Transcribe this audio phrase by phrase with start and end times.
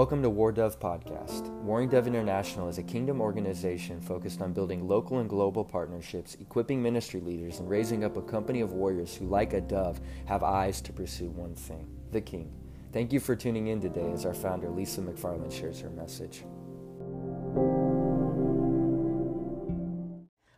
[0.00, 1.50] Welcome to War Dove Podcast.
[1.60, 6.82] Warring Dove International is a kingdom organization focused on building local and global partnerships, equipping
[6.82, 10.80] ministry leaders, and raising up a company of warriors who, like a dove, have eyes
[10.80, 12.50] to pursue one thing the King.
[12.94, 16.44] Thank you for tuning in today as our founder, Lisa McFarland, shares her message.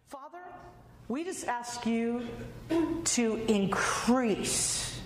[0.07, 0.39] Father,
[1.09, 2.29] we just ask you
[3.07, 5.01] to increase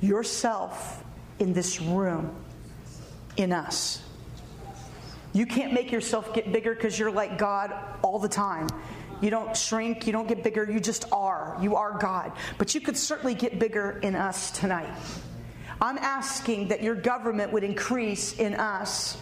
[0.00, 1.04] yourself
[1.38, 2.43] in this room,
[3.36, 4.02] in us.
[5.32, 8.68] You can't make yourself get bigger because you're like God all the time.
[9.20, 11.56] You don't shrink, you don't get bigger, you just are.
[11.60, 12.32] You are God.
[12.58, 14.90] But you could certainly get bigger in us tonight.
[15.80, 19.16] I'm asking that your government would increase in us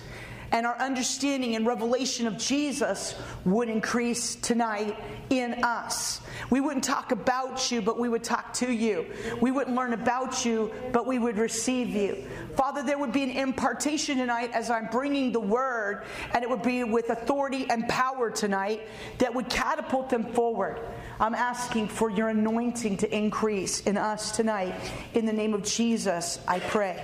[0.53, 4.97] and our understanding and revelation of Jesus would increase tonight
[5.31, 6.21] in us.
[6.51, 9.07] We wouldn't talk about you, but we would talk to you.
[9.41, 12.25] We wouldn't learn about you, but we would receive you.
[12.55, 16.05] Father, there would be an impartation tonight as I'm bringing the word,
[16.35, 18.87] and it would be with authority and power tonight
[19.19, 20.81] that would catapult them forward.
[21.19, 24.75] I'm asking for your anointing to increase in us tonight.
[25.15, 27.03] In the name of Jesus, I pray.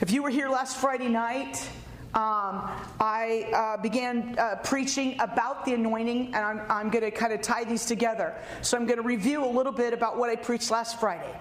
[0.00, 1.68] If you were here last Friday night,
[2.14, 2.68] um,
[3.00, 7.40] I uh, began uh, preaching about the anointing, and I'm, I'm going to kind of
[7.40, 8.34] tie these together.
[8.60, 11.34] So I'm going to review a little bit about what I preached last Friday.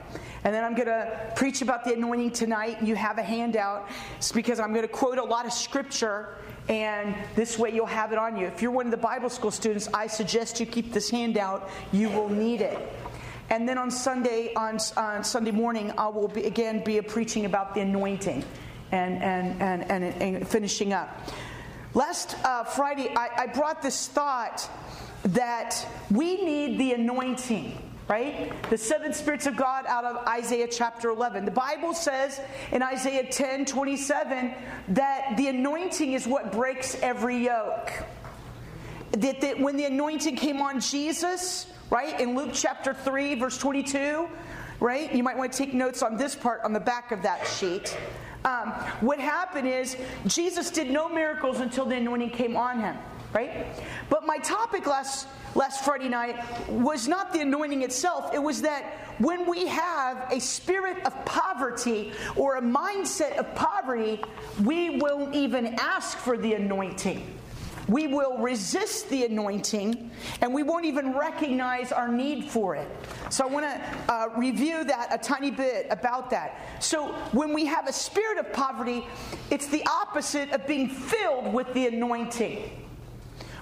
[0.46, 2.82] And then I'm going to preach about the anointing tonight.
[2.82, 3.90] You have a handout.
[4.16, 6.38] It's because I'm going to quote a lot of scripture,
[6.70, 8.48] and this way you'll have it on you.
[8.48, 11.70] If you're one of the Bible school students, I suggest you keep this handout.
[11.92, 12.80] You will need it.
[13.50, 17.74] And then on Sunday, on, on Sunday morning, I will be, again be preaching about
[17.76, 18.46] the anointing
[18.92, 21.30] and, and, and, and, and finishing up.
[21.94, 24.70] Last uh, Friday, I, I brought this thought
[25.24, 27.78] that we need the anointing
[28.12, 28.52] right?
[28.70, 31.46] The seven spirits of God out of Isaiah chapter 11.
[31.46, 32.42] The Bible says
[32.74, 34.54] in Isaiah 10 27
[34.90, 37.90] that the anointing is what breaks every yoke.
[39.12, 44.28] That, that when the anointing came on Jesus, right, in Luke chapter 3, verse 22,
[44.82, 45.14] right?
[45.14, 47.98] You might want to take notes on this part on the back of that sheet.
[48.44, 48.70] Um,
[49.02, 52.98] what happened is Jesus did no miracles until the anointing came on him,
[53.34, 53.68] right?
[54.10, 56.38] But my topic last last Friday night
[56.70, 58.34] was not the anointing itself.
[58.34, 64.24] It was that when we have a spirit of poverty or a mindset of poverty,
[64.64, 67.38] we won't even ask for the anointing
[67.92, 70.10] we will resist the anointing
[70.42, 72.88] and we won't even recognize our need for it.
[73.30, 76.60] So I want to uh, review that a tiny bit about that.
[76.80, 79.06] So when we have a spirit of poverty,
[79.50, 82.78] it's the opposite of being filled with the anointing.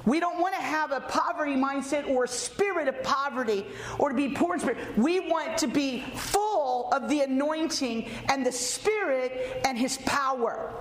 [0.05, 3.65] We don't want to have a poverty mindset or a spirit of poverty
[3.97, 4.77] or to be poor in spirit.
[4.97, 10.71] We want to be full of the anointing and the spirit and his power.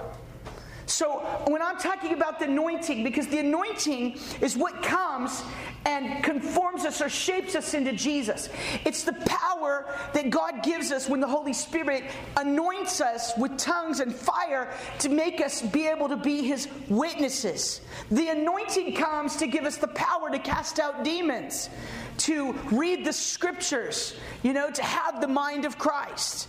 [0.88, 5.42] So when I'm talking about the anointing, because the anointing is what comes
[5.84, 8.48] and conforms us or shapes us into Jesus.
[8.84, 12.04] It's the power that God gives us when the Holy Spirit
[12.36, 17.80] anoints us with tongues and fire to make us be able to be His witnesses.
[18.10, 21.70] The anointing comes to give us the power to cast out demons,
[22.18, 26.48] to read the scriptures, you know, to have the mind of Christ.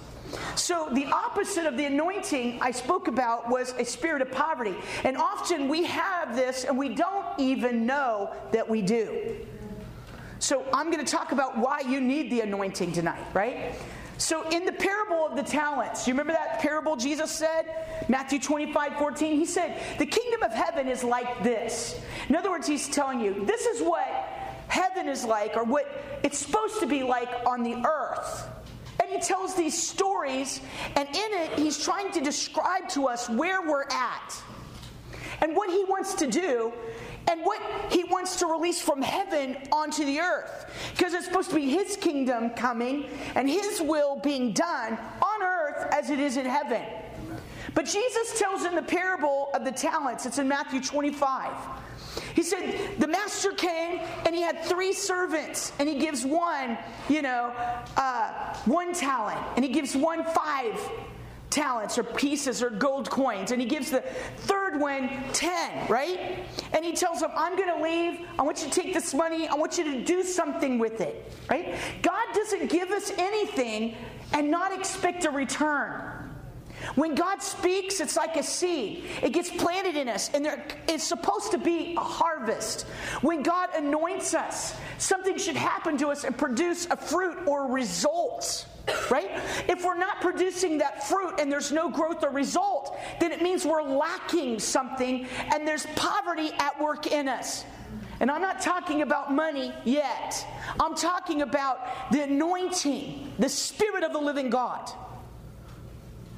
[0.55, 4.75] So, the opposite of the anointing I spoke about was a spirit of poverty.
[5.03, 9.37] And often we have this and we don't even know that we do.
[10.39, 13.75] So, I'm going to talk about why you need the anointing tonight, right?
[14.19, 17.63] So, in the parable of the talents, you remember that parable Jesus said?
[18.09, 19.35] Matthew 25, 14.
[19.37, 21.99] He said, The kingdom of heaven is like this.
[22.27, 24.05] In other words, he's telling you, this is what
[24.67, 28.47] heaven is like, or what it's supposed to be like on the earth.
[29.09, 30.61] He tells these stories,
[30.95, 34.35] and in it, he's trying to describe to us where we're at
[35.41, 36.71] and what he wants to do
[37.27, 37.61] and what
[37.91, 40.71] he wants to release from heaven onto the earth.
[40.95, 43.05] Because it's supposed to be his kingdom coming
[43.35, 46.83] and his will being done on earth as it is in heaven.
[47.73, 51.51] But Jesus tells in the parable of the talents, it's in Matthew 25.
[52.39, 56.77] He said, The master came and he had three servants, and he gives one,
[57.09, 57.51] you know,
[57.97, 60.79] uh, one talent, and he gives one five
[61.49, 63.99] talents or pieces or gold coins, and he gives the
[64.37, 66.45] third one 10, right?
[66.71, 68.25] And he tells them, I'm going to leave.
[68.39, 69.49] I want you to take this money.
[69.49, 71.75] I want you to do something with it, right?
[72.01, 73.97] God doesn't give us anything
[74.31, 76.28] and not expect a return.
[76.95, 79.05] When God speaks, it's like a seed.
[79.21, 82.83] It gets planted in us, and there is supposed to be a harvest.
[83.21, 88.65] When God anoints us, something should happen to us and produce a fruit or results.
[89.11, 89.29] Right?
[89.67, 93.63] If we're not producing that fruit and there's no growth or result, then it means
[93.63, 97.65] we're lacking something and there's poverty at work in us.
[98.19, 100.45] And I'm not talking about money yet.
[100.79, 104.91] I'm talking about the anointing, the Spirit of the living God.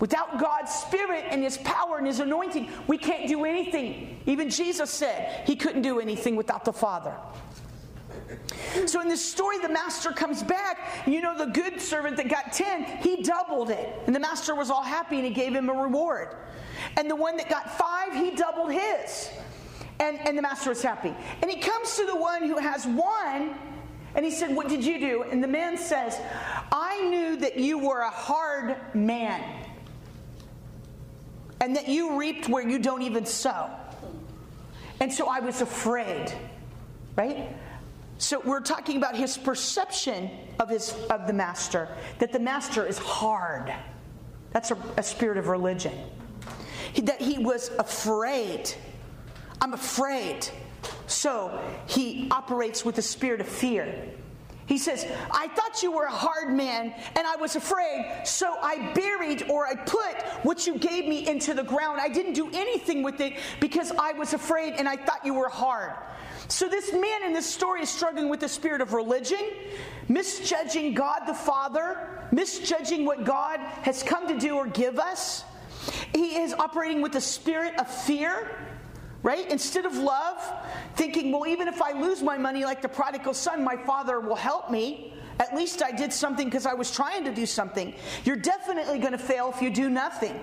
[0.02, 4.20] Without God's Spirit and His power and His anointing, we can't do anything.
[4.26, 7.16] Even Jesus said He couldn't do anything without the Father.
[8.88, 11.06] So in this story, the master comes back.
[11.06, 13.94] You know, the good servant that got 10, he doubled it.
[14.08, 16.36] And the master was all happy and he gave him a reward.
[16.98, 19.30] And the one that got five, he doubled his.
[20.00, 21.14] And, and the master was happy.
[21.42, 23.56] And he comes to the one who has one
[24.16, 25.24] and he said, What did you do?
[25.24, 26.20] And the man says,
[26.72, 29.61] I knew that you were a hard man
[31.62, 33.70] and that you reaped where you don't even sow.
[35.00, 36.34] And so I was afraid,
[37.16, 37.56] right?
[38.18, 40.30] So we're talking about his perception
[40.60, 41.88] of his of the master,
[42.20, 43.74] that the master is hard.
[44.52, 45.94] That's a, a spirit of religion.
[46.94, 48.74] He, that he was afraid.
[49.62, 50.48] I'm afraid.
[51.08, 54.10] So he operates with the spirit of fear.
[54.72, 58.94] He says, I thought you were a hard man and I was afraid, so I
[58.94, 62.00] buried or I put what you gave me into the ground.
[62.00, 65.50] I didn't do anything with it because I was afraid and I thought you were
[65.50, 65.92] hard.
[66.48, 69.42] So, this man in this story is struggling with the spirit of religion,
[70.08, 75.44] misjudging God the Father, misjudging what God has come to do or give us.
[76.14, 78.50] He is operating with the spirit of fear,
[79.24, 79.50] right?
[79.52, 80.38] Instead of love,
[80.96, 84.36] thinking, well, even if I lose my money like the prodigal son, my father will
[84.36, 85.14] help me.
[85.40, 87.94] At least I did something because I was trying to do something.
[88.26, 90.40] You're definitely going to fail if you do nothing.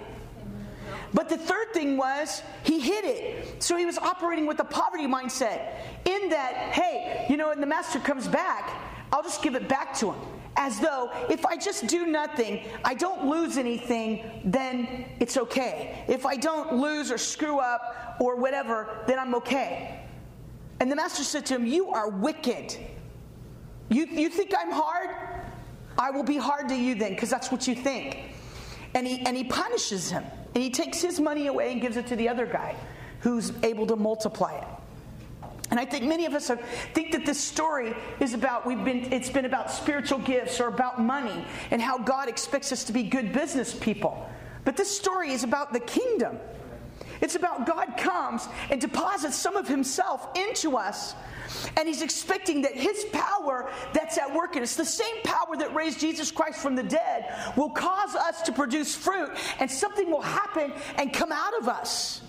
[1.14, 3.62] But the third thing was he hid it.
[3.62, 5.74] So he was operating with a poverty mindset
[6.04, 8.70] in that, hey, you know, when the master comes back,
[9.12, 10.20] I'll just give it back to him.
[10.60, 16.04] As though if I just do nothing, I don't lose anything, then it's okay.
[16.08, 20.00] If I don't lose or screw up or whatever, then I'm okay.
[20.80, 22.76] And the master said to him, You are wicked.
[23.88, 25.10] You, you think I'm hard?
[25.96, 28.18] I will be hard to you then, because that's what you think.
[28.94, 30.24] And he, and he punishes him.
[30.54, 32.74] And he takes his money away and gives it to the other guy
[33.20, 34.66] who's able to multiply it.
[35.70, 36.50] And I think many of us
[36.94, 41.00] think that this story is about we've been it's been about spiritual gifts or about
[41.00, 44.28] money and how God expects us to be good business people.
[44.64, 46.38] But this story is about the kingdom.
[47.20, 51.14] It's about God comes and deposits some of himself into us
[51.76, 55.74] and he's expecting that his power that's at work in us, the same power that
[55.74, 60.22] raised Jesus Christ from the dead, will cause us to produce fruit and something will
[60.22, 62.20] happen and come out of us.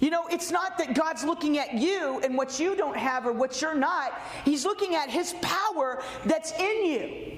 [0.00, 3.32] You know, it's not that God's looking at you and what you don't have or
[3.32, 4.20] what you're not.
[4.44, 7.36] He's looking at His power that's in you.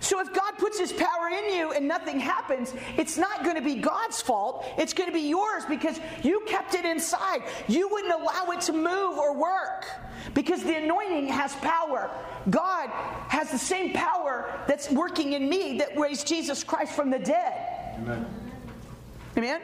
[0.00, 3.62] So if God puts his power in you and nothing happens, it's not going to
[3.62, 4.66] be God's fault.
[4.78, 7.42] It's going to be yours because you kept it inside.
[7.68, 9.86] You wouldn't allow it to move or work
[10.32, 12.10] because the anointing has power.
[12.48, 12.88] God
[13.28, 17.96] has the same power that's working in me that raised Jesus Christ from the dead.
[17.98, 18.49] Amen.
[19.36, 19.60] Amen?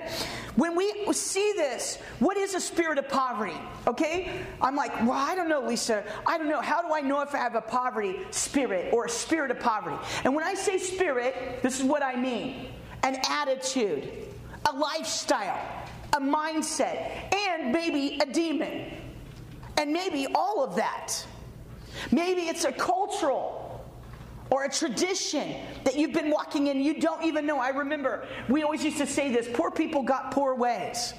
[0.55, 3.57] When we see this, what is a spirit of poverty?
[3.87, 4.31] Okay?
[4.63, 6.05] I'm like, well, I don't know, Lisa.
[6.27, 6.61] I don't know.
[6.61, 9.97] How do I know if I have a poverty spirit or a spirit of poverty?
[10.25, 12.69] And when I say spirit, this is what I mean
[13.03, 14.11] an attitude,
[14.69, 15.61] a lifestyle,
[16.13, 18.93] a mindset, and maybe a demon.
[19.79, 21.25] And maybe all of that.
[22.11, 23.66] Maybe it's a cultural
[24.51, 27.59] or a tradition that you've been walking in you don't even know.
[27.59, 31.15] I remember we always used to say this poor people got poor ways.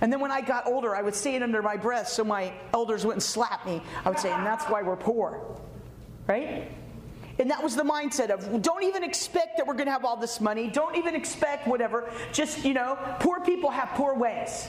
[0.00, 2.52] And then when I got older, I would say it under my breath so my
[2.72, 3.82] elders wouldn't slap me.
[4.04, 5.60] I would say, and that's why we're poor.
[6.28, 6.70] Right?
[7.40, 10.16] And that was the mindset of don't even expect that we're going to have all
[10.16, 10.68] this money.
[10.68, 12.10] Don't even expect whatever.
[12.32, 14.68] Just, you know, poor people have poor ways.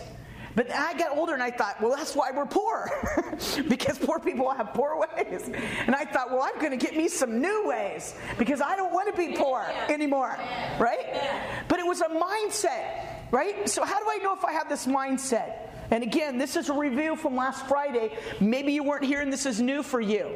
[0.59, 2.91] But I got older and I thought, well, that's why we're poor,
[3.69, 5.49] because poor people have poor ways.
[5.87, 8.91] And I thought, well, I'm going to get me some new ways because I don't
[8.91, 10.37] want to be poor anymore,
[10.77, 11.63] right?
[11.69, 13.69] But it was a mindset, right?
[13.69, 15.53] So, how do I know if I have this mindset?
[15.91, 18.17] And again, this is a review from last Friday.
[18.41, 20.29] Maybe you weren't here and this is new for you.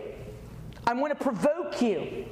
[0.88, 2.28] I want to provoke you.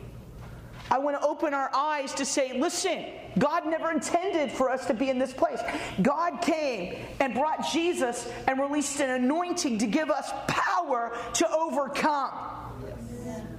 [0.92, 3.06] I want to open our eyes to say, listen,
[3.40, 5.62] God never intended for us to be in this place.
[6.02, 12.30] God came and brought Jesus and released an anointing to give us power to overcome.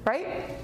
[0.05, 0.59] Right?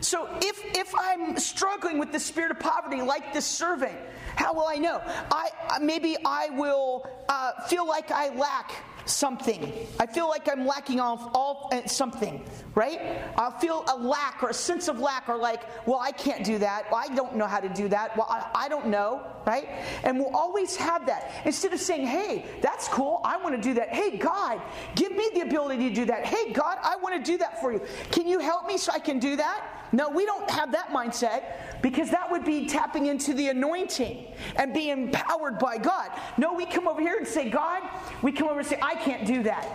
[0.00, 3.96] So if if I'm struggling with the spirit of poverty like this servant,
[4.36, 5.00] how will I know?
[5.04, 8.72] I maybe I will uh, feel like I lack
[9.04, 9.72] something.
[9.98, 12.44] I feel like I'm lacking all, all uh, something,
[12.74, 13.00] right?
[13.36, 16.58] I'll feel a lack or a sense of lack or like, well, I can't do
[16.58, 16.90] that.
[16.90, 18.16] Well, I don't know how to do that.
[18.16, 19.68] Well, I, I don't know, right?
[20.04, 21.30] And we'll always have that.
[21.44, 23.20] Instead of saying, hey, that's cool.
[23.24, 23.88] I want to do that.
[23.90, 24.60] Hey, God,
[24.94, 26.24] give me the ability to do that.
[26.26, 27.80] Hey, God, I want to do that for you.
[28.10, 29.82] Can you help me so I can do that?
[29.92, 34.72] No, we don't have that mindset because that would be tapping into the anointing and
[34.72, 36.10] being empowered by God.
[36.38, 37.82] No, we come over here and say, God,
[38.22, 39.68] we come over and say, I can't do that.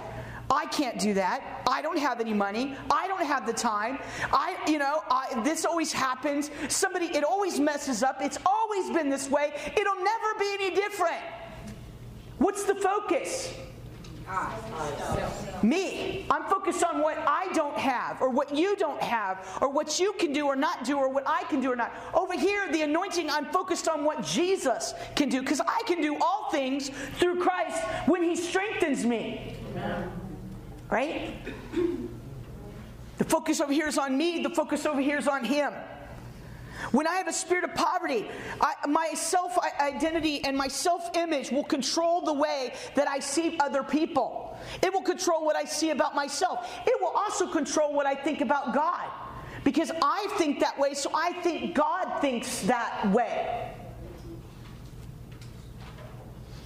[0.50, 1.62] I can't do that.
[1.68, 2.76] I don't have any money.
[2.90, 4.00] I don't have the time.
[4.32, 6.50] I, you know, I, this always happens.
[6.70, 8.20] Somebody, it always messes up.
[8.22, 9.54] It's always been this way.
[9.76, 11.22] It'll never be any different.
[12.38, 13.54] What's the focus?
[15.64, 16.26] Me.
[16.30, 20.14] I'm focused on what I don't have, or what you don't have, or what you
[20.14, 21.94] can do or not do, or what I can do or not.
[22.14, 26.18] Over here, the anointing, I'm focused on what Jesus can do, because I can do
[26.22, 29.56] all things through Christ when He strengthens me.
[30.90, 31.34] Right?
[33.18, 35.74] The focus over here is on me, the focus over here is on Him.
[36.92, 38.30] When I have a spirit of poverty,
[38.62, 43.58] I, my self identity and my self image will control the way that I see
[43.60, 44.58] other people.
[44.82, 46.70] It will control what I see about myself.
[46.86, 49.06] It will also control what I think about God.
[49.64, 53.74] Because I think that way, so I think God thinks that way.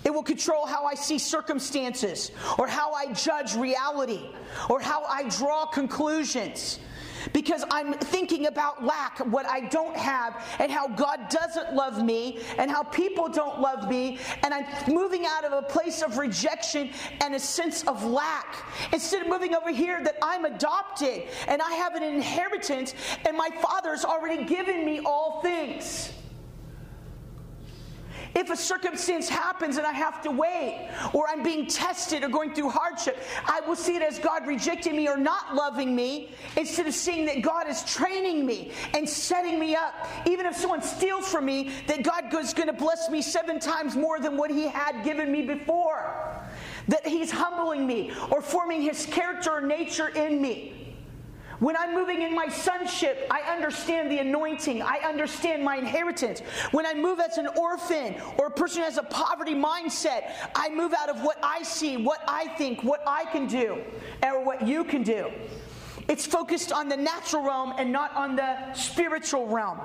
[0.04, 4.30] It will control how I see circumstances, or how I judge reality,
[4.70, 6.80] or how I draw conclusions
[7.34, 12.40] because I'm thinking about lack, what I don't have, and how God doesn't love me,
[12.58, 16.92] and how people don't love me, and I'm moving out of a place of rejection
[17.22, 18.56] and a sense of lack.
[18.94, 22.94] Instead of moving over here, that I'm adopted and I have an inheritance,
[23.26, 26.14] and my Father's already given me all things.
[28.34, 32.54] If a circumstance happens and I have to wait, or I'm being tested or going
[32.54, 36.88] through hardship, I will see it as God rejecting me or not loving me instead
[36.88, 39.94] of seeing that God is training me and setting me up.
[40.26, 43.96] Even if someone steals from me, that God is going to bless me seven times
[43.96, 46.16] more than what He had given me before.
[46.88, 50.81] That He's humbling me or forming His character or nature in me.
[51.62, 54.82] When I'm moving in my sonship, I understand the anointing.
[54.82, 56.40] I understand my inheritance.
[56.72, 60.70] When I move as an orphan or a person who has a poverty mindset, I
[60.70, 63.78] move out of what I see, what I think, what I can do,
[64.24, 65.30] or what you can do.
[66.08, 69.78] It's focused on the natural realm and not on the spiritual realm.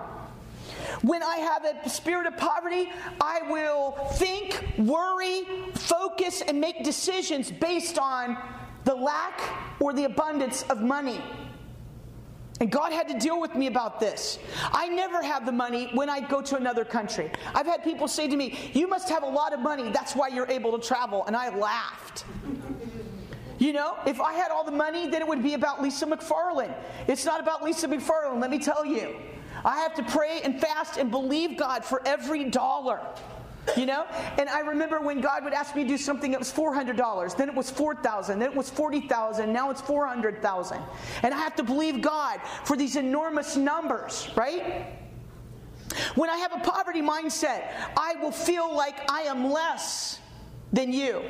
[1.02, 2.90] When I have a spirit of poverty,
[3.20, 8.38] I will think, worry, focus, and make decisions based on
[8.84, 9.42] the lack
[9.78, 11.20] or the abundance of money.
[12.60, 14.38] And God had to deal with me about this.
[14.72, 17.30] I never have the money when I go to another country.
[17.54, 19.90] I've had people say to me, You must have a lot of money.
[19.90, 21.24] That's why you're able to travel.
[21.26, 22.24] And I laughed.
[23.58, 26.74] You know, if I had all the money, then it would be about Lisa McFarland.
[27.08, 29.16] It's not about Lisa McFarland, let me tell you.
[29.64, 33.00] I have to pray and fast and believe God for every dollar.
[33.76, 34.06] You know?
[34.38, 37.48] And I remember when God would ask me to do something that was $400, then
[37.48, 40.78] it was 4,000, then it was 40,000, now it's 400,000.
[41.22, 44.86] And I have to believe God for these enormous numbers, right?
[46.14, 50.20] When I have a poverty mindset, I will feel like I am less
[50.72, 51.22] than you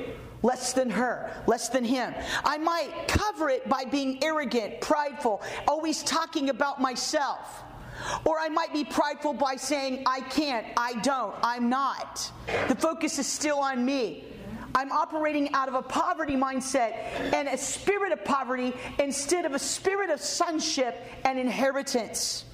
[0.43, 2.15] less than her, less than him.
[2.45, 7.65] I might cover it by being arrogant, prideful, always talking about myself.
[8.25, 12.31] Or I might be prideful by saying, I can't, I don't, I'm not.
[12.69, 14.25] The focus is still on me.
[14.75, 16.93] I'm operating out of a poverty mindset
[17.33, 22.45] and a spirit of poverty instead of a spirit of sonship and inheritance.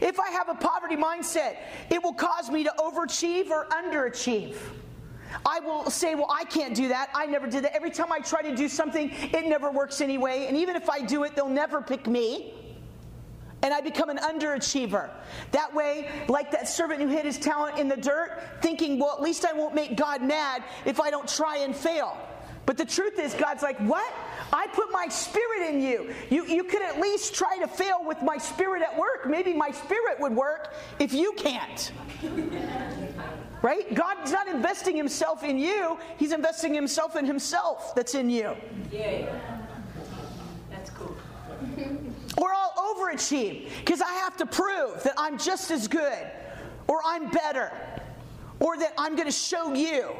[0.00, 1.56] If I have a poverty mindset,
[1.90, 4.56] it will cause me to overachieve or underachieve.
[5.44, 7.10] I will say, Well, I can't do that.
[7.14, 7.74] I never did that.
[7.74, 10.46] Every time I try to do something, it never works anyway.
[10.46, 12.54] And even if I do it, they'll never pick me
[13.62, 15.10] and I become an underachiever.
[15.50, 19.22] That way, like that servant who hid his talent in the dirt, thinking, well, at
[19.22, 22.16] least I won't make God mad if I don't try and fail.
[22.66, 24.12] But the truth is, God's like, what?
[24.52, 26.14] I put my spirit in you.
[26.28, 29.26] You, you could at least try to fail with my spirit at work.
[29.26, 31.92] Maybe my spirit would work if you can't.
[33.62, 33.94] right?
[33.94, 38.54] God's not investing himself in you, He's investing himself in Himself that's in you.
[38.92, 39.34] Yeah.
[40.70, 41.16] That's cool.
[42.36, 42.52] Or
[43.08, 46.26] Overachieve because I have to prove that I'm just as good
[46.86, 47.70] or I'm better
[48.60, 50.14] or that I'm going to show you.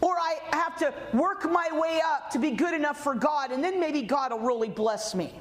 [0.00, 3.62] Or I have to work my way up to be good enough for God, and
[3.62, 5.32] then maybe God will really bless me.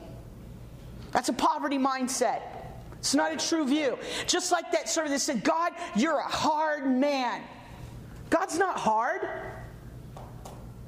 [1.12, 2.42] That's a poverty mindset.
[3.00, 3.98] It's not a true view.
[4.28, 7.42] Just like that servant that said, God, you're a hard man.
[8.30, 9.28] God's not hard.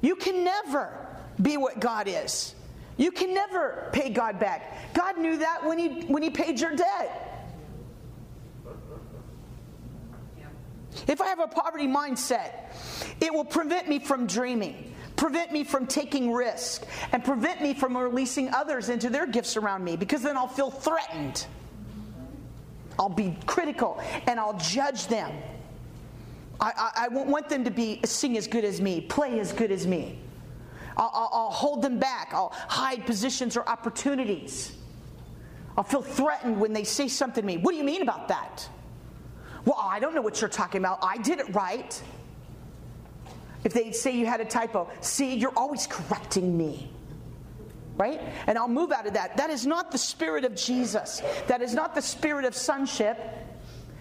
[0.00, 0.92] You can never
[1.40, 2.54] be what God is.
[2.96, 4.94] You can never pay God back.
[4.94, 7.22] God knew that when he, when he paid your debt.
[11.06, 12.52] If I have a poverty mindset,
[13.20, 17.96] it will prevent me from dreaming, prevent me from taking risk, and prevent me from
[17.96, 21.46] releasing others into their gifts around me because then I'll feel threatened.
[22.98, 25.30] I'll be critical and I'll judge them.
[26.58, 29.52] I, I, I won't want them to be sing as good as me, play as
[29.52, 30.18] good as me.
[30.96, 32.30] I'll, I'll, I'll hold them back.
[32.32, 34.76] I'll hide positions or opportunities.
[35.76, 37.58] I'll feel threatened when they say something to me.
[37.58, 38.68] What do you mean about that?
[39.66, 41.00] Well, I don't know what you're talking about.
[41.02, 42.02] I did it right.
[43.64, 46.90] If they say you had a typo, see, you're always correcting me.
[47.96, 48.20] Right?
[48.46, 49.36] And I'll move out of that.
[49.38, 51.20] That is not the spirit of Jesus.
[51.46, 53.18] That is not the spirit of sonship.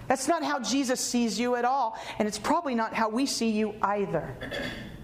[0.08, 1.98] That's not how Jesus sees you at all.
[2.20, 4.36] And it's probably not how we see you either.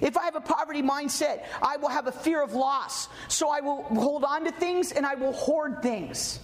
[0.00, 3.08] If I have a poverty mindset, I will have a fear of loss.
[3.28, 6.40] So I will hold on to things and I will hoard things.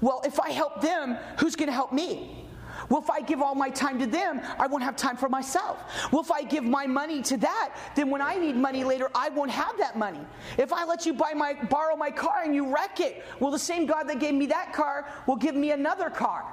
[0.00, 2.46] Well, if I help them, who's going to help me?
[2.88, 5.78] Well, if I give all my time to them, I won't have time for myself.
[6.12, 9.28] Well, if I give my money to that, then when I need money later, I
[9.30, 10.20] won't have that money.
[10.58, 13.58] If I let you buy my borrow my car and you wreck it, well, the
[13.58, 16.44] same God that gave me that car will give me another car.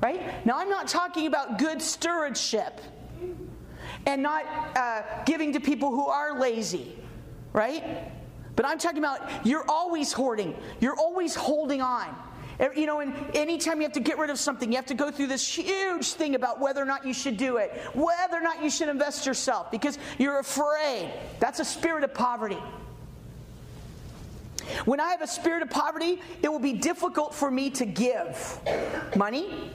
[0.00, 0.44] Right?
[0.46, 2.80] Now, I'm not talking about good stewardship
[4.06, 4.44] and not
[4.76, 6.96] uh, giving to people who are lazy,
[7.52, 8.10] right?
[8.54, 12.14] But I'm talking about you're always hoarding, you're always holding on.
[12.74, 15.10] You know, and anytime you have to get rid of something, you have to go
[15.10, 18.62] through this huge thing about whether or not you should do it, whether or not
[18.62, 21.12] you should invest yourself, because you're afraid.
[21.38, 22.56] That's a spirit of poverty.
[24.86, 28.58] When I have a spirit of poverty, it will be difficult for me to give
[29.14, 29.70] money,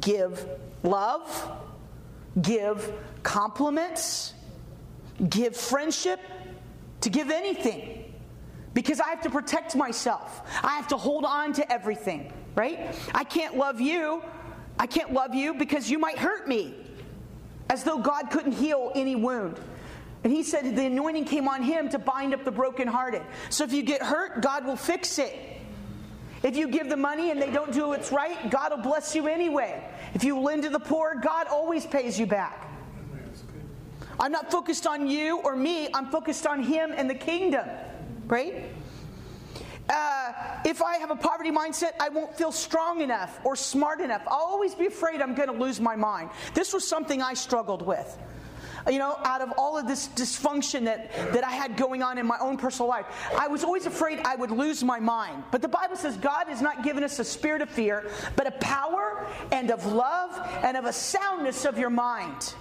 [0.00, 0.46] give
[0.84, 1.50] love,
[2.40, 4.34] give compliments,
[5.28, 6.20] give friendship,
[7.02, 8.12] to give anything
[8.74, 10.42] because I have to protect myself.
[10.62, 12.94] I have to hold on to everything, right?
[13.14, 14.22] I can't love you.
[14.78, 16.74] I can't love you because you might hurt me,
[17.68, 19.60] as though God couldn't heal any wound.
[20.24, 23.22] And he said the anointing came on him to bind up the brokenhearted.
[23.50, 25.36] So if you get hurt, God will fix it.
[26.42, 29.28] If you give the money and they don't do what's right, God will bless you
[29.28, 29.82] anyway.
[30.14, 32.71] If you lend to the poor, God always pays you back.
[34.22, 37.68] I'm not focused on you or me, I'm focused on Him and the kingdom.
[38.28, 38.70] Right?
[39.90, 40.32] Uh,
[40.64, 44.22] if I have a poverty mindset, I won't feel strong enough or smart enough.
[44.28, 46.30] I'll always be afraid I'm going to lose my mind.
[46.54, 48.16] This was something I struggled with.
[48.88, 52.26] You know, out of all of this dysfunction that, that I had going on in
[52.26, 53.06] my own personal life,
[53.36, 55.44] I was always afraid I would lose my mind.
[55.50, 58.52] But the Bible says God has not given us a spirit of fear, but a
[58.52, 60.30] power and of love
[60.62, 62.54] and of a soundness of your mind.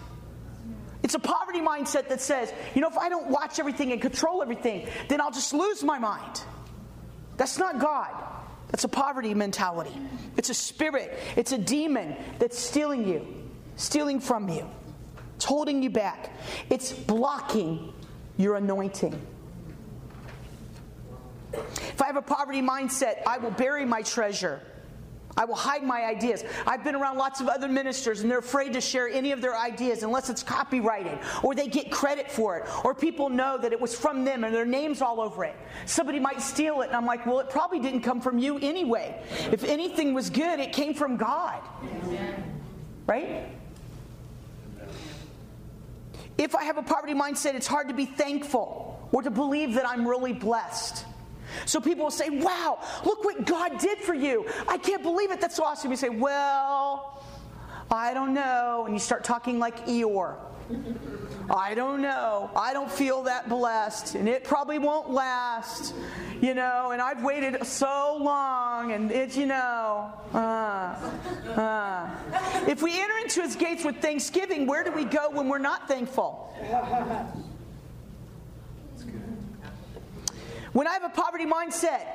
[1.12, 4.42] It's a poverty mindset that says, you know, if I don't watch everything and control
[4.42, 6.42] everything, then I'll just lose my mind.
[7.36, 8.14] That's not God.
[8.70, 9.92] That's a poverty mentality.
[10.38, 13.28] It's a spirit, it's a demon that's stealing you,
[13.76, 14.66] stealing from you.
[15.36, 16.32] It's holding you back,
[16.70, 17.92] it's blocking
[18.38, 19.22] your anointing.
[21.52, 24.62] If I have a poverty mindset, I will bury my treasure.
[25.38, 26.44] I will hide my ideas.
[26.68, 29.58] I've been around lots of other ministers and they're afraid to share any of their
[29.58, 33.80] ideas unless it's copyrighted or they get credit for it or people know that it
[33.80, 35.56] was from them and their name's all over it.
[35.86, 39.22] Somebody might steal it and I'm like, well, it probably didn't come from you anyway.
[39.52, 41.62] If anything was good, it came from God.
[43.08, 43.48] Right?
[46.38, 49.88] If I have a poverty mindset, it's hard to be thankful or to believe that
[49.88, 51.06] I'm really blessed.
[51.66, 54.46] So people will say, Wow, look what God did for you.
[54.68, 55.42] I can't believe it.
[55.42, 55.92] That's so awesome.
[55.92, 57.24] You say, Well,
[57.90, 58.84] I don't know.
[58.86, 60.38] And you start talking like Eeyore.
[61.50, 62.50] I don't know.
[62.56, 65.94] I don't feel that blessed, and it probably won't last,
[66.40, 66.92] you know.
[66.92, 70.14] And I've waited so long, and it's, you know.
[70.34, 70.38] Uh,
[71.58, 72.10] uh.
[72.68, 75.88] If we enter into his gates with thanksgiving, where do we go when we're not
[75.88, 76.54] thankful?
[80.74, 82.06] When I have a poverty mindset,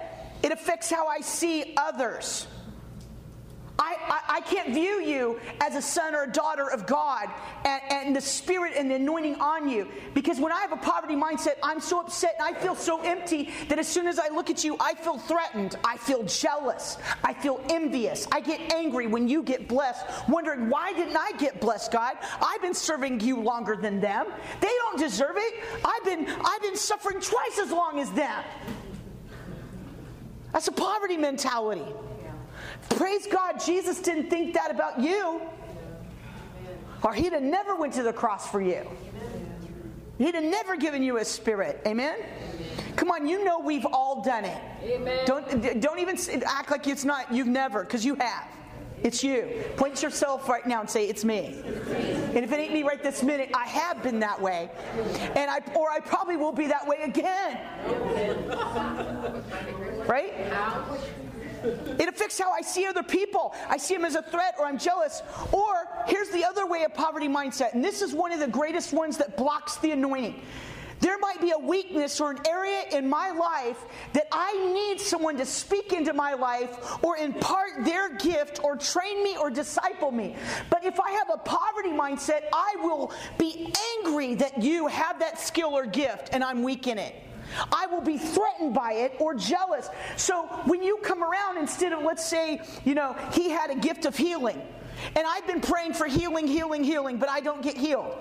[0.43, 2.47] it affects how I see others.
[3.79, 7.29] I, I, I, can't view you as a son or a daughter of God
[7.65, 9.89] and, and the spirit and the anointing on you.
[10.15, 13.51] Because when I have a poverty mindset, I'm so upset and I feel so empty
[13.69, 15.77] that as soon as I look at you, I feel threatened.
[15.85, 16.97] I feel jealous.
[17.23, 18.27] I feel envious.
[18.33, 22.17] I get angry when you get blessed, wondering, why didn't I get blessed, God?
[22.41, 24.27] I've been serving you longer than them.
[24.61, 25.55] They don't deserve it.
[25.85, 28.45] I've been, I've been suffering twice as long as them.
[30.53, 31.85] That's a poverty mentality.
[32.91, 35.41] Praise God, Jesus didn't think that about you.
[37.03, 38.87] Or he'd have never went to the cross for you.
[40.19, 41.81] He'd have never given you a spirit.
[41.87, 42.19] Amen?
[42.97, 44.63] Come on, you know we've all done it.
[44.83, 45.27] Amen.
[45.27, 48.49] Don't, don't even act like it's not, you've never, because you have.
[49.03, 49.63] It's you.
[49.77, 51.63] Point yourself right now and say, It's me.
[51.65, 54.71] And if it ain't me right this minute, I have been that way.
[55.37, 57.61] And I or I probably will be that way again.
[60.09, 60.33] Right?
[61.65, 63.55] It affects how I see other people.
[63.69, 65.23] I see them as a threat or I'm jealous.
[65.53, 68.93] Or here's the other way of poverty mindset, and this is one of the greatest
[68.93, 70.43] ones that blocks the anointing.
[71.01, 75.37] There might be a weakness or an area in my life that I need someone
[75.37, 80.35] to speak into my life or impart their gift or train me or disciple me.
[80.71, 85.39] But if I have a poverty mindset, I will be angry that you have that
[85.39, 87.15] skill or gift and I'm weak in it.
[87.73, 89.89] I will be threatened by it or jealous.
[90.17, 94.05] So when you come around, instead of, let's say, you know, he had a gift
[94.05, 94.61] of healing.
[95.15, 98.17] And I've been praying for healing, healing, healing, but I don't get healed.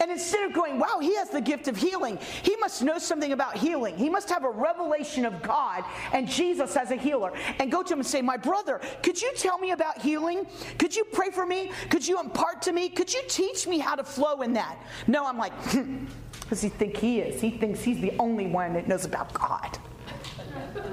[0.00, 3.32] And instead of going, wow, he has the gift of healing, he must know something
[3.32, 3.96] about healing.
[3.96, 7.32] He must have a revelation of God and Jesus as a healer.
[7.58, 10.46] And go to him and say, my brother, could you tell me about healing?
[10.78, 11.70] Could you pray for me?
[11.90, 12.88] Could you impart to me?
[12.88, 14.78] Could you teach me how to flow in that?
[15.06, 16.06] No, I'm like, hmm.
[16.50, 17.40] Because he think he is.
[17.40, 19.78] He thinks he's the only one that knows about God.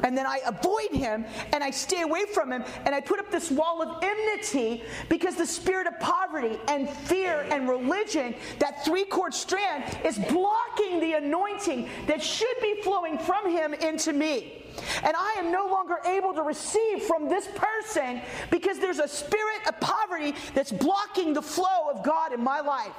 [0.04, 3.32] And then I avoid him and I stay away from him and I put up
[3.32, 9.04] this wall of enmity because the spirit of poverty and fear and religion, that three
[9.04, 14.64] cord strand, is blocking the anointing that should be flowing from him into me.
[15.02, 19.68] And I am no longer able to receive from this person because there's a spirit
[19.68, 22.94] of poverty that's blocking the flow of God in my life.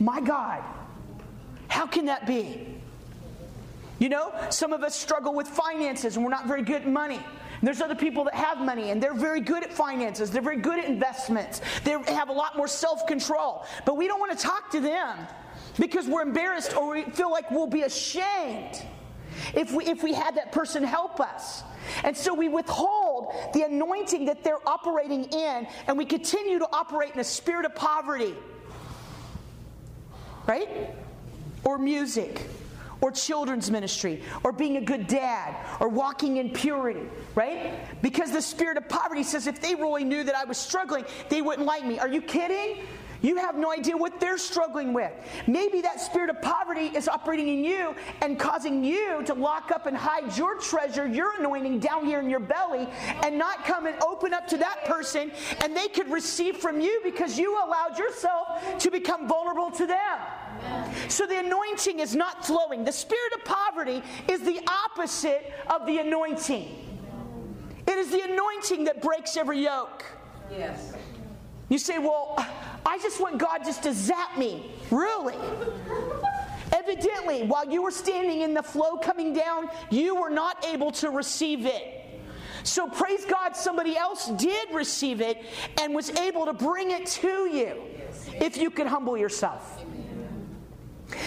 [0.00, 0.64] My God,
[1.72, 2.66] how can that be?
[3.98, 7.16] You know, some of us struggle with finances and we're not very good at money.
[7.16, 10.30] And there's other people that have money and they're very good at finances.
[10.30, 11.62] They're very good at investments.
[11.84, 13.64] They have a lot more self control.
[13.86, 15.26] But we don't want to talk to them
[15.78, 18.82] because we're embarrassed or we feel like we'll be ashamed
[19.54, 21.62] if we, if we had that person help us.
[22.04, 27.14] And so we withhold the anointing that they're operating in and we continue to operate
[27.14, 28.34] in a spirit of poverty.
[30.46, 30.68] Right?
[31.64, 32.48] Or music
[33.02, 37.02] or children's ministry or being a good dad or walking in purity,
[37.34, 38.00] right?
[38.00, 41.42] Because the spirit of poverty says if they really knew that I was struggling, they
[41.42, 41.98] wouldn't like me.
[41.98, 42.86] Are you kidding?
[43.22, 45.12] You have no idea what they're struggling with.
[45.46, 49.86] Maybe that spirit of poverty is operating in you and causing you to lock up
[49.86, 52.88] and hide your treasure, your anointing down here in your belly,
[53.22, 55.30] and not come and open up to that person,
[55.62, 60.18] and they could receive from you because you allowed yourself to become vulnerable to them.
[61.08, 62.84] So the anointing is not flowing.
[62.84, 66.68] The spirit of poverty is the opposite of the anointing.
[67.86, 70.04] It is the anointing that breaks every yoke.
[70.50, 70.92] Yes.
[71.68, 72.36] You say, well,
[72.84, 74.72] I just want God just to zap me.
[74.90, 75.36] Really?
[76.72, 81.10] Evidently, while you were standing in the flow coming down, you were not able to
[81.10, 81.98] receive it.
[82.64, 85.42] So praise God, somebody else did receive it
[85.80, 87.82] and was able to bring it to you
[88.40, 89.84] if you could humble yourself.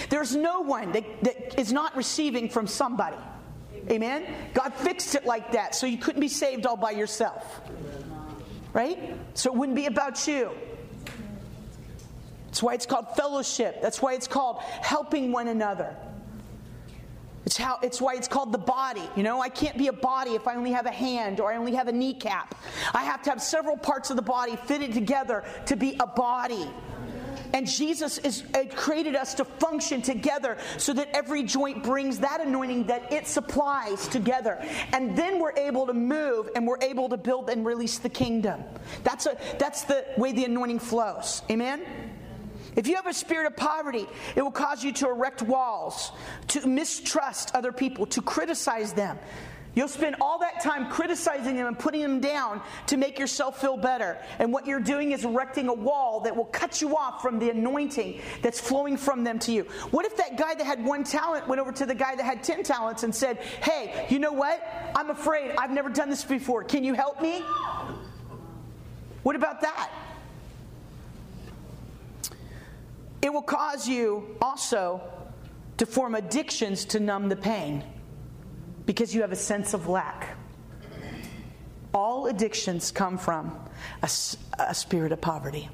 [0.10, 3.18] There's no one that, that is not receiving from somebody.
[3.90, 4.26] Amen?
[4.54, 7.62] God fixed it like that so you couldn't be saved all by yourself.
[8.74, 9.16] Right?
[9.36, 10.52] So it wouldn't be about you.
[12.56, 13.82] That's why it's called fellowship.
[13.82, 15.94] That's why it's called helping one another.
[17.46, 19.04] It's how it's why it's called the body.
[19.18, 21.58] You know, I can't be a body if I only have a hand or I
[21.58, 22.56] only have a kneecap.
[22.94, 26.70] I have to have several parts of the body fitted together to be a body.
[27.52, 32.40] And Jesus is, uh, created us to function together so that every joint brings that
[32.40, 34.66] anointing that it supplies together.
[34.94, 38.64] And then we're able to move and we're able to build and release the kingdom.
[39.04, 41.42] That's, a, that's the way the anointing flows.
[41.52, 41.82] Amen?
[42.76, 46.12] If you have a spirit of poverty, it will cause you to erect walls,
[46.50, 49.18] to mistrust other people, to criticize them,
[49.76, 53.76] You'll spend all that time criticizing them and putting them down to make yourself feel
[53.76, 54.18] better.
[54.40, 57.50] And what you're doing is erecting a wall that will cut you off from the
[57.50, 59.64] anointing that's flowing from them to you.
[59.92, 62.42] What if that guy that had one talent went over to the guy that had
[62.42, 64.66] 10 talents and said, Hey, you know what?
[64.96, 65.52] I'm afraid.
[65.58, 66.64] I've never done this before.
[66.64, 67.44] Can you help me?
[69.24, 69.92] What about that?
[73.22, 75.02] It will cause you also
[75.78, 77.84] to form addictions to numb the pain
[78.86, 80.38] because you have a sense of lack.
[81.94, 83.58] All addictions come from
[84.04, 84.10] a,
[84.60, 85.70] a spirit of poverty.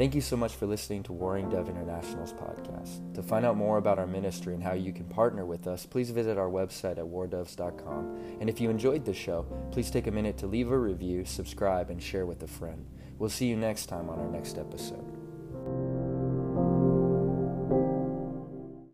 [0.00, 3.12] Thank you so much for listening to Warring Dove International's podcast.
[3.12, 6.08] To find out more about our ministry and how you can partner with us, please
[6.08, 8.18] visit our website at wardoves.com.
[8.40, 11.90] And if you enjoyed the show, please take a minute to leave a review, subscribe,
[11.90, 12.86] and share with a friend.
[13.18, 15.99] We'll see you next time on our next episode.